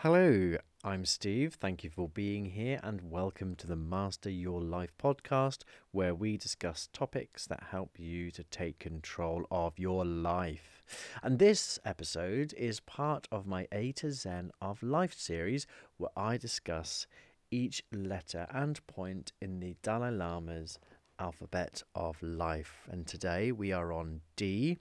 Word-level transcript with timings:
Hello, 0.00 0.58
I'm 0.84 1.06
Steve. 1.06 1.54
Thank 1.54 1.82
you 1.82 1.88
for 1.88 2.06
being 2.06 2.44
here 2.44 2.78
and 2.82 3.10
welcome 3.10 3.56
to 3.56 3.66
the 3.66 3.76
Master 3.76 4.28
Your 4.28 4.60
Life 4.60 4.92
podcast, 5.02 5.60
where 5.90 6.14
we 6.14 6.36
discuss 6.36 6.90
topics 6.92 7.46
that 7.46 7.68
help 7.70 7.98
you 7.98 8.30
to 8.32 8.44
take 8.44 8.78
control 8.78 9.46
of 9.50 9.78
your 9.78 10.04
life. 10.04 10.84
And 11.22 11.38
this 11.38 11.78
episode 11.82 12.52
is 12.58 12.78
part 12.80 13.26
of 13.32 13.46
my 13.46 13.66
A 13.72 13.92
to 13.92 14.12
Zen 14.12 14.50
of 14.60 14.82
Life 14.82 15.14
series, 15.14 15.66
where 15.96 16.10
I 16.14 16.36
discuss 16.36 17.06
each 17.50 17.82
letter 17.90 18.46
and 18.50 18.86
point 18.86 19.32
in 19.40 19.60
the 19.60 19.76
Dalai 19.82 20.10
Lama's 20.10 20.78
alphabet 21.18 21.82
of 21.94 22.22
life. 22.22 22.86
And 22.92 23.06
today 23.06 23.50
we 23.50 23.72
are 23.72 23.94
on 23.94 24.20
D, 24.36 24.76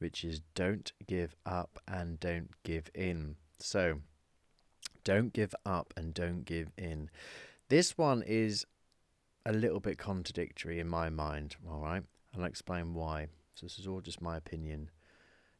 which 0.00 0.22
is 0.22 0.42
don't 0.54 0.92
give 1.06 1.34
up 1.46 1.78
and 1.88 2.20
don't 2.20 2.50
give 2.62 2.90
in. 2.94 3.36
So, 3.58 4.00
don't 5.04 5.32
give 5.32 5.54
up 5.64 5.92
and 5.96 6.14
don't 6.14 6.44
give 6.44 6.72
in. 6.76 7.10
This 7.68 7.96
one 7.96 8.22
is 8.22 8.66
a 9.46 9.52
little 9.52 9.80
bit 9.80 9.98
contradictory 9.98 10.78
in 10.78 10.88
my 10.88 11.08
mind, 11.08 11.56
all 11.68 11.80
right? 11.80 12.02
I'll 12.36 12.44
explain 12.44 12.94
why. 12.94 13.28
So, 13.54 13.66
this 13.66 13.78
is 13.78 13.86
all 13.86 14.00
just 14.00 14.20
my 14.20 14.36
opinion. 14.36 14.90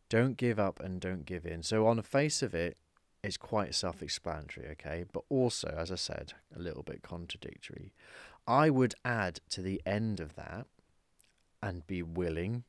Don't 0.09 0.37
give 0.37 0.59
up 0.59 0.81
and 0.81 1.01
don't 1.01 1.25
give 1.25 1.47
in. 1.47 1.62
So, 1.62 1.87
on 1.87 1.97
the 1.97 2.03
face 2.03 2.43
of 2.43 2.55
it, 2.55 2.77
it's 3.23 3.37
quite 3.37 3.75
self 3.75 4.03
explanatory, 4.03 4.69
okay? 4.73 5.05
But 5.12 5.25
also, 5.29 5.75
as 5.77 5.93
I 5.93 5.97
said, 5.97 6.33
a 6.55 6.59
little 6.59 6.83
bit 6.83 7.03
contradictory. 7.03 7.93
I 8.47 8.70
would 8.70 8.95
add 9.05 9.41
to 9.51 9.62
the 9.62 9.83
end 9.84 10.20
of 10.20 10.34
that 10.37 10.67
and 11.62 11.87
be 11.87 12.03
willing 12.03 12.65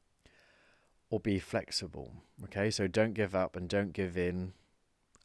or 1.09 1.20
be 1.20 1.40
flexible, 1.40 2.13
okay? 2.45 2.70
So 2.70 2.88
don't 2.88 3.13
give 3.13 3.35
up 3.35 3.55
and 3.55 3.70
don't 3.70 3.93
give 3.93 4.17
in 4.17 4.53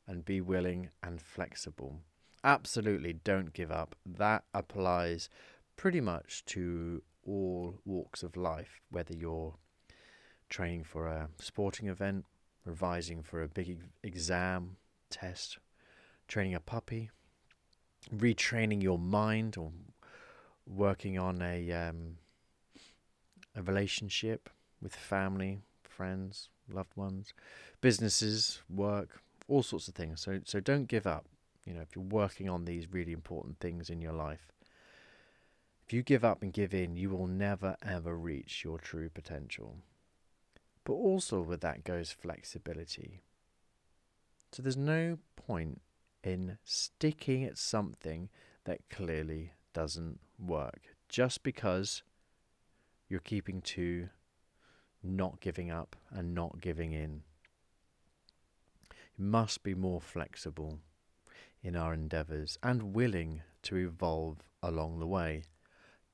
and 0.06 0.24
be 0.24 0.40
willing 0.40 0.90
and 1.02 1.20
flexible. 1.20 2.00
Absolutely 2.44 3.12
don't 3.12 3.52
give 3.52 3.70
up. 3.70 3.96
That 4.04 4.44
applies 4.54 5.28
pretty 5.76 6.00
much 6.00 6.44
to 6.46 7.02
all 7.26 7.80
walks 7.84 8.22
of 8.22 8.36
life, 8.36 8.80
whether 8.90 9.14
you're 9.14 9.54
training 10.48 10.84
for 10.84 11.06
a 11.08 11.28
sporting 11.40 11.88
event, 11.88 12.24
revising 12.64 13.22
for 13.22 13.42
a 13.42 13.48
big 13.48 13.78
exam, 14.02 14.76
test, 15.10 15.58
training 16.28 16.54
a 16.54 16.60
puppy, 16.60 17.10
retraining 18.14 18.82
your 18.82 18.98
mind, 18.98 19.56
or 19.56 19.72
working 20.66 21.18
on 21.18 21.42
a 21.42 21.72
um, 21.72 22.18
a 23.54 23.62
relationship 23.62 24.50
with 24.80 24.94
family, 24.94 25.60
friends, 25.82 26.48
loved 26.70 26.96
ones, 26.96 27.32
businesses, 27.80 28.60
work, 28.68 29.22
all 29.48 29.62
sorts 29.62 29.88
of 29.88 29.94
things. 29.94 30.20
So 30.20 30.40
so 30.44 30.60
don't 30.60 30.86
give 30.86 31.06
up. 31.06 31.26
You 31.64 31.74
know, 31.74 31.80
if 31.80 31.96
you're 31.96 32.04
working 32.04 32.48
on 32.48 32.64
these 32.64 32.92
really 32.92 33.12
important 33.12 33.58
things 33.58 33.90
in 33.90 34.00
your 34.00 34.12
life, 34.12 34.52
if 35.86 35.92
you 35.92 36.02
give 36.02 36.24
up 36.24 36.42
and 36.42 36.52
give 36.52 36.74
in, 36.74 36.96
you 36.96 37.10
will 37.10 37.26
never 37.26 37.76
ever 37.84 38.16
reach 38.16 38.64
your 38.64 38.78
true 38.78 39.08
potential. 39.08 39.76
But 40.84 40.94
also 40.94 41.40
with 41.40 41.60
that 41.62 41.84
goes 41.84 42.12
flexibility. 42.12 43.22
So 44.52 44.62
there's 44.62 44.76
no 44.76 45.18
point 45.34 45.80
in 46.22 46.58
sticking 46.64 47.44
at 47.44 47.58
something 47.58 48.28
that 48.64 48.88
clearly 48.90 49.52
doesn't 49.72 50.18
work 50.38 50.80
just 51.08 51.42
because 51.42 52.02
you're 53.08 53.20
keeping 53.20 53.60
to 53.60 54.08
not 55.02 55.40
giving 55.40 55.70
up 55.70 55.96
and 56.10 56.34
not 56.34 56.60
giving 56.60 56.92
in. 56.92 57.22
Must 59.18 59.62
be 59.62 59.74
more 59.74 60.00
flexible 60.00 60.78
in 61.62 61.74
our 61.74 61.94
endeavours 61.94 62.58
and 62.62 62.94
willing 62.94 63.42
to 63.62 63.76
evolve 63.76 64.38
along 64.62 64.98
the 64.98 65.06
way. 65.06 65.44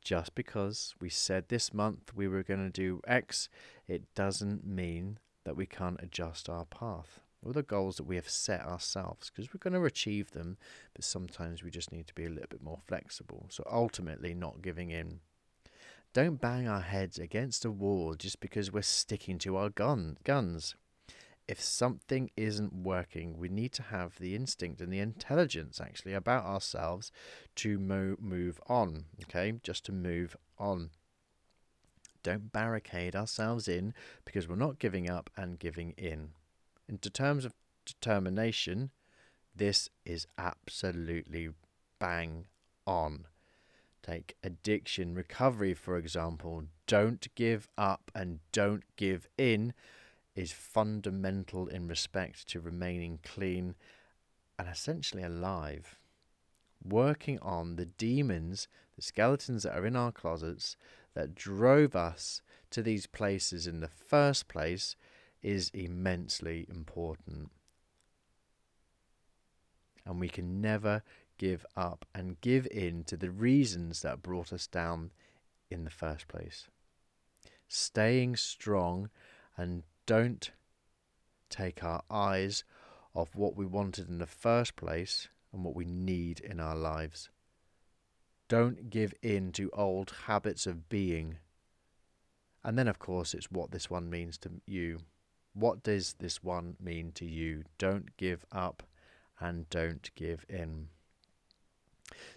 Just 0.02 0.34
because 0.34 0.94
we 1.00 1.08
said 1.08 1.48
this 1.48 1.74
month 1.74 2.14
we 2.14 2.28
were 2.28 2.42
going 2.42 2.64
to 2.64 2.70
do 2.70 3.00
X, 3.06 3.48
it 3.86 4.02
doesn't 4.14 4.66
mean 4.66 5.18
that 5.44 5.56
we 5.56 5.66
can't 5.66 6.00
adjust 6.02 6.48
our 6.48 6.64
path 6.64 7.20
or 7.44 7.52
the 7.52 7.62
goals 7.62 7.96
that 7.96 8.06
we 8.06 8.16
have 8.16 8.28
set 8.28 8.60
ourselves 8.60 9.30
because 9.30 9.52
we're 9.52 9.58
going 9.58 9.80
to 9.80 9.84
achieve 9.84 10.30
them, 10.30 10.56
but 10.94 11.04
sometimes 11.04 11.62
we 11.62 11.70
just 11.70 11.92
need 11.92 12.06
to 12.06 12.14
be 12.14 12.24
a 12.24 12.30
little 12.30 12.46
bit 12.48 12.62
more 12.62 12.78
flexible. 12.86 13.46
So 13.48 13.66
ultimately, 13.70 14.32
not 14.32 14.62
giving 14.62 14.90
in. 14.90 15.20
Don't 16.12 16.40
bang 16.40 16.68
our 16.68 16.82
heads 16.82 17.18
against 17.18 17.64
a 17.64 17.70
wall 17.70 18.14
just 18.14 18.38
because 18.38 18.70
we're 18.70 18.82
sticking 18.82 19.38
to 19.38 19.56
our 19.56 19.70
gun, 19.70 20.18
guns. 20.24 20.76
If 21.48 21.60
something 21.60 22.30
isn't 22.36 22.72
working, 22.72 23.36
we 23.36 23.48
need 23.48 23.72
to 23.72 23.82
have 23.82 24.18
the 24.18 24.34
instinct 24.34 24.80
and 24.80 24.92
the 24.92 25.00
intelligence 25.00 25.80
actually 25.80 26.14
about 26.14 26.44
ourselves 26.44 27.10
to 27.56 27.78
mo- 27.78 28.16
move 28.20 28.60
on, 28.68 29.06
okay? 29.24 29.54
Just 29.62 29.84
to 29.86 29.92
move 29.92 30.36
on. 30.58 30.90
Don't 32.22 32.52
barricade 32.52 33.16
ourselves 33.16 33.66
in 33.66 33.92
because 34.24 34.48
we're 34.48 34.54
not 34.54 34.78
giving 34.78 35.10
up 35.10 35.30
and 35.36 35.58
giving 35.58 35.90
in. 35.96 36.30
Into 36.88 37.10
terms 37.10 37.44
of 37.44 37.54
determination, 37.84 38.90
this 39.54 39.88
is 40.04 40.26
absolutely 40.38 41.50
bang 41.98 42.46
on. 42.86 43.26
Take 44.02 44.36
addiction 44.42 45.14
recovery, 45.14 45.74
for 45.74 45.96
example. 45.96 46.64
Don't 46.86 47.26
give 47.34 47.68
up 47.76 48.10
and 48.14 48.40
don't 48.52 48.84
give 48.96 49.28
in 49.36 49.74
is 50.34 50.52
fundamental 50.52 51.66
in 51.66 51.88
respect 51.88 52.48
to 52.48 52.60
remaining 52.60 53.18
clean 53.22 53.74
and 54.58 54.68
essentially 54.68 55.22
alive. 55.22 55.98
Working 56.84 57.38
on 57.40 57.76
the 57.76 57.86
demons, 57.86 58.68
the 58.96 59.02
skeletons 59.02 59.62
that 59.62 59.76
are 59.76 59.86
in 59.86 59.96
our 59.96 60.12
closets 60.12 60.76
that 61.14 61.34
drove 61.34 61.94
us 61.94 62.42
to 62.70 62.82
these 62.82 63.06
places 63.06 63.66
in 63.66 63.80
the 63.80 63.88
first 63.88 64.48
place 64.48 64.96
is 65.42 65.70
immensely 65.74 66.66
important. 66.68 67.50
And 70.04 70.18
we 70.18 70.28
can 70.28 70.60
never 70.60 71.02
give 71.38 71.64
up 71.76 72.04
and 72.14 72.40
give 72.40 72.66
in 72.70 73.04
to 73.04 73.16
the 73.16 73.30
reasons 73.30 74.02
that 74.02 74.22
brought 74.22 74.52
us 74.52 74.66
down 74.66 75.10
in 75.70 75.84
the 75.84 75.90
first 75.90 76.28
place. 76.28 76.68
Staying 77.68 78.36
strong 78.36 79.10
and 79.56 79.82
don't 80.06 80.50
take 81.48 81.84
our 81.84 82.02
eyes 82.10 82.64
off 83.14 83.34
what 83.34 83.56
we 83.56 83.66
wanted 83.66 84.08
in 84.08 84.18
the 84.18 84.26
first 84.26 84.76
place 84.76 85.28
and 85.52 85.64
what 85.64 85.74
we 85.74 85.84
need 85.84 86.40
in 86.40 86.60
our 86.60 86.76
lives. 86.76 87.28
Don't 88.48 88.90
give 88.90 89.14
in 89.22 89.52
to 89.52 89.70
old 89.72 90.12
habits 90.26 90.66
of 90.66 90.88
being. 90.88 91.38
And 92.64 92.78
then, 92.78 92.88
of 92.88 92.98
course, 92.98 93.34
it's 93.34 93.50
what 93.50 93.70
this 93.70 93.90
one 93.90 94.08
means 94.10 94.38
to 94.38 94.50
you. 94.66 95.00
What 95.54 95.82
does 95.82 96.14
this 96.18 96.42
one 96.42 96.76
mean 96.80 97.12
to 97.12 97.26
you? 97.26 97.64
Don't 97.78 98.16
give 98.16 98.44
up 98.52 98.82
and 99.40 99.68
don't 99.70 100.10
give 100.14 100.46
in. 100.48 100.88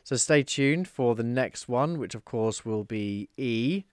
So 0.03 0.15
stay 0.15 0.43
tuned 0.43 0.87
for 0.87 1.15
the 1.15 1.23
next 1.23 1.67
one, 1.67 1.97
which 1.97 2.15
of 2.15 2.25
course 2.25 2.65
will 2.65 2.83
be 2.83 3.29
E. 3.37 3.83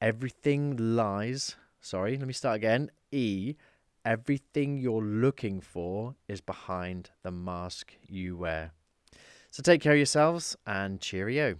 Everything 0.00 0.76
lies. 0.96 1.56
Sorry, 1.80 2.16
let 2.16 2.26
me 2.26 2.34
start 2.34 2.56
again. 2.56 2.90
E. 3.10 3.54
Everything 4.04 4.78
you're 4.78 5.02
looking 5.02 5.60
for 5.60 6.14
is 6.28 6.40
behind 6.40 7.10
the 7.22 7.30
mask 7.30 7.94
you 8.06 8.36
wear. 8.36 8.72
So 9.50 9.62
take 9.62 9.80
care 9.80 9.92
of 9.92 9.98
yourselves 9.98 10.56
and 10.66 11.00
cheerio. 11.00 11.56